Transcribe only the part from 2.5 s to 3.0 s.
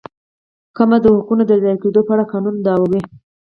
دعوه.